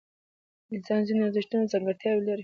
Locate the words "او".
1.65-1.71